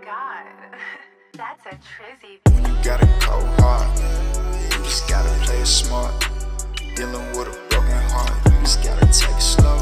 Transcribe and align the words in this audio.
god. 0.00 0.46
That's 1.34 1.66
a 1.66 1.70
trizzy. 1.70 2.38
When 2.52 2.64
you 2.64 2.84
got 2.84 3.02
a 3.02 3.06
cold 3.20 3.48
heart, 3.60 3.88
you 4.62 4.84
just 4.84 5.08
gotta 5.08 5.30
play 5.44 5.58
it 5.58 5.66
smart. 5.66 6.12
Dealing 6.96 7.26
with 7.36 7.48
a 7.48 7.56
broken 7.68 8.02
heart, 8.12 8.32
you 8.46 8.60
just 8.60 8.82
gotta 8.82 9.06
take 9.06 9.36
it 9.36 9.40
slow. 9.40 9.78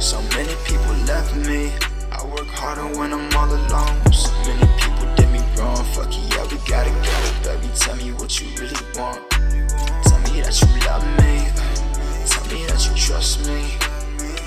So 0.00 0.20
many 0.36 0.54
people 0.64 0.94
left 1.06 1.34
me. 1.36 1.72
I 2.12 2.24
work 2.26 2.48
harder 2.48 2.86
when 2.98 3.12
I'm 3.12 3.34
all 3.36 3.48
alone. 3.48 4.12
So 4.12 4.30
many 4.46 4.66
people 4.80 5.06
did 5.16 5.30
me 5.30 5.40
wrong. 5.56 5.84
Fuck 5.92 6.12
it, 6.12 6.24
yeah, 6.32 6.44
we 6.50 6.56
gotta 6.68 6.90
go. 6.90 7.16
Baby, 7.44 7.68
tell 7.74 7.96
me 7.96 8.12
what 8.12 8.40
you 8.40 8.48
really 8.56 8.76
want. 8.96 9.20
Tell 10.06 10.20
me 10.28 10.40
that 10.42 10.54
you 10.60 10.68
love 10.86 11.04
me. 11.20 11.48
Tell 12.26 12.44
me 12.52 12.66
that 12.66 12.80
you 12.86 12.94
trust 12.96 13.46
me. 13.46 13.74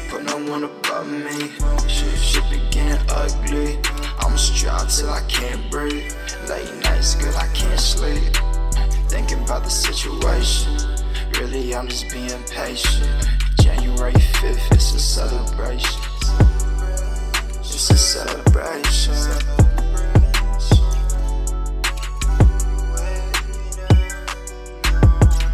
Put 0.10 0.24
no 0.24 0.38
one 0.52 0.64
above 0.64 1.08
me. 1.08 1.52
Shit, 1.90 2.18
shit 2.18 2.44
beginning 2.50 3.02
ugly. 3.10 3.80
I'ma 4.26 4.38
strive 4.38 4.90
till 4.90 5.12
I 5.12 5.22
can't 5.28 5.70
breathe. 5.70 6.12
Late 6.50 6.74
nights, 6.84 7.14
girl, 7.14 7.36
I 7.38 7.46
can't 7.54 7.80
sleep. 7.80 8.36
Thinking 9.08 9.44
about 9.44 9.64
the 9.64 9.70
situation. 9.70 10.76
Really, 11.40 11.76
I'm 11.76 11.88
just 11.88 12.10
being 12.12 12.44
patient. 12.46 13.06
January 13.62 14.14
5th, 14.14 14.72
it's 14.72 14.96
a 14.96 15.00
celebration. 15.00 16.02
It's 17.60 17.90
a 17.92 17.98
celebration. 17.98 19.14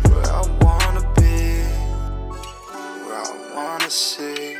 Where 0.07 0.31
I 0.31 0.41
wanna 0.61 1.13
be, 1.19 1.65
where 3.03 3.17
I 3.17 3.53
wanna 3.53 3.89
see. 3.89 4.50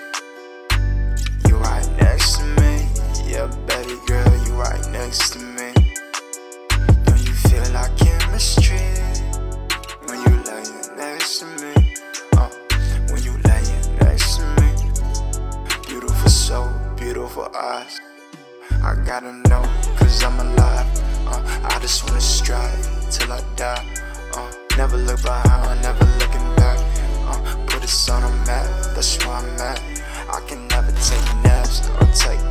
Beautiful 17.42 17.59
eyes. 17.59 18.00
I 18.84 18.95
gotta 19.06 19.34
know, 19.50 19.64
cause 19.97 20.23
I'm 20.23 20.39
alive. 20.39 20.88
Uh, 21.28 21.70
I 21.73 21.80
just 21.81 22.08
wanna 22.08 22.22
strive 22.22 23.09
till 23.09 23.31
I 23.31 23.42
die. 23.56 23.86
Uh, 24.36 24.52
never 24.78 24.97
look 24.97 25.22
behind, 25.22 25.81
never 25.81 26.06
looking 26.19 26.56
back. 26.56 26.80
Uh, 27.28 27.66
put 27.67 27.84
us 27.84 28.09
on 28.09 28.23
a 28.23 28.30
map, 28.45 28.95
that's 28.95 29.17
where 29.25 29.36
I'm 29.36 29.59
at. 29.59 29.81
I 30.30 30.39
can 30.47 30.67
never 30.67 30.92
take 30.92 31.44
naps 31.44 31.88
or 32.00 32.08
take 32.14 32.50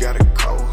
got 0.00 0.18
a 0.18 0.24
cold 0.38 0.69